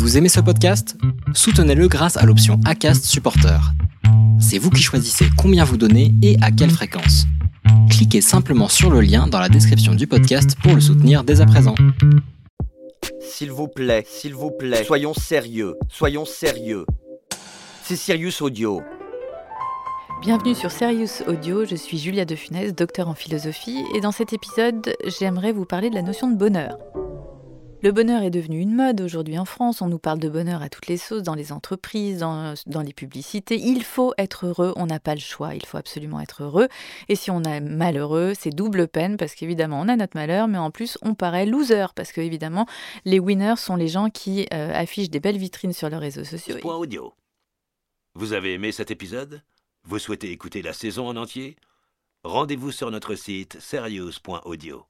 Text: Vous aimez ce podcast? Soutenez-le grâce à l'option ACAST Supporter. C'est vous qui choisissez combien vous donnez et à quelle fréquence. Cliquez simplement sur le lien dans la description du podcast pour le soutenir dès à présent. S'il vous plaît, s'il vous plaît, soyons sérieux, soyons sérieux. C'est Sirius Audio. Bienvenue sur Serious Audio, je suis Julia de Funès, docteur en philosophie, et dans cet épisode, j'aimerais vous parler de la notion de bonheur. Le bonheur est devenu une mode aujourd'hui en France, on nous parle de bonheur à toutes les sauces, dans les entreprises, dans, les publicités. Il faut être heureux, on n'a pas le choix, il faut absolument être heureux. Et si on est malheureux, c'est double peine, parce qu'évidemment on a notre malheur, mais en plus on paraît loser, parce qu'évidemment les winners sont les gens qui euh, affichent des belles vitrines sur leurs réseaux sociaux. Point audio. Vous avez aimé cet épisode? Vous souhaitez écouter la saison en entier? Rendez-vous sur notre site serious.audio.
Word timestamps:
Vous 0.00 0.16
aimez 0.16 0.30
ce 0.30 0.40
podcast? 0.40 0.96
Soutenez-le 1.34 1.86
grâce 1.86 2.16
à 2.16 2.24
l'option 2.24 2.58
ACAST 2.64 3.04
Supporter. 3.04 3.60
C'est 4.40 4.56
vous 4.56 4.70
qui 4.70 4.80
choisissez 4.80 5.26
combien 5.36 5.62
vous 5.62 5.76
donnez 5.76 6.14
et 6.22 6.38
à 6.40 6.50
quelle 6.50 6.70
fréquence. 6.70 7.26
Cliquez 7.90 8.22
simplement 8.22 8.68
sur 8.68 8.88
le 8.88 9.02
lien 9.02 9.26
dans 9.26 9.38
la 9.38 9.50
description 9.50 9.94
du 9.94 10.06
podcast 10.06 10.56
pour 10.62 10.74
le 10.74 10.80
soutenir 10.80 11.22
dès 11.22 11.42
à 11.42 11.46
présent. 11.46 11.74
S'il 13.20 13.52
vous 13.52 13.68
plaît, 13.68 14.06
s'il 14.08 14.34
vous 14.34 14.50
plaît, 14.50 14.84
soyons 14.84 15.12
sérieux, 15.12 15.74
soyons 15.90 16.24
sérieux. 16.24 16.86
C'est 17.82 17.96
Sirius 17.96 18.40
Audio. 18.40 18.80
Bienvenue 20.22 20.54
sur 20.54 20.70
Serious 20.70 21.22
Audio, 21.26 21.66
je 21.66 21.76
suis 21.76 21.98
Julia 21.98 22.24
de 22.24 22.36
Funès, 22.36 22.74
docteur 22.74 23.08
en 23.08 23.14
philosophie, 23.14 23.84
et 23.94 24.00
dans 24.00 24.12
cet 24.12 24.32
épisode, 24.32 24.94
j'aimerais 25.18 25.52
vous 25.52 25.66
parler 25.66 25.90
de 25.90 25.94
la 25.94 26.02
notion 26.02 26.30
de 26.30 26.36
bonheur. 26.36 26.78
Le 27.82 27.92
bonheur 27.92 28.22
est 28.22 28.30
devenu 28.30 28.60
une 28.60 28.74
mode 28.74 29.00
aujourd'hui 29.00 29.38
en 29.38 29.46
France, 29.46 29.80
on 29.80 29.88
nous 29.88 29.98
parle 29.98 30.18
de 30.18 30.28
bonheur 30.28 30.60
à 30.60 30.68
toutes 30.68 30.86
les 30.86 30.98
sauces, 30.98 31.22
dans 31.22 31.34
les 31.34 31.50
entreprises, 31.50 32.18
dans, 32.18 32.82
les 32.82 32.92
publicités. 32.92 33.58
Il 33.58 33.84
faut 33.84 34.12
être 34.18 34.46
heureux, 34.46 34.74
on 34.76 34.84
n'a 34.84 35.00
pas 35.00 35.14
le 35.14 35.20
choix, 35.20 35.54
il 35.54 35.64
faut 35.64 35.78
absolument 35.78 36.20
être 36.20 36.42
heureux. 36.42 36.68
Et 37.08 37.16
si 37.16 37.30
on 37.30 37.42
est 37.42 37.60
malheureux, 37.60 38.34
c'est 38.38 38.50
double 38.50 38.86
peine, 38.86 39.16
parce 39.16 39.34
qu'évidemment 39.34 39.80
on 39.80 39.88
a 39.88 39.96
notre 39.96 40.14
malheur, 40.14 40.46
mais 40.46 40.58
en 40.58 40.70
plus 40.70 40.98
on 41.00 41.14
paraît 41.14 41.46
loser, 41.46 41.86
parce 41.94 42.12
qu'évidemment 42.12 42.66
les 43.06 43.18
winners 43.18 43.56
sont 43.56 43.76
les 43.76 43.88
gens 43.88 44.10
qui 44.10 44.46
euh, 44.52 44.74
affichent 44.74 45.10
des 45.10 45.20
belles 45.20 45.38
vitrines 45.38 45.72
sur 45.72 45.88
leurs 45.88 46.02
réseaux 46.02 46.24
sociaux. 46.24 46.58
Point 46.60 46.76
audio. 46.76 47.14
Vous 48.14 48.34
avez 48.34 48.52
aimé 48.52 48.72
cet 48.72 48.90
épisode? 48.90 49.42
Vous 49.84 49.98
souhaitez 49.98 50.30
écouter 50.32 50.60
la 50.60 50.74
saison 50.74 51.08
en 51.08 51.16
entier? 51.16 51.56
Rendez-vous 52.24 52.72
sur 52.72 52.90
notre 52.90 53.14
site 53.14 53.58
serious.audio. 53.58 54.84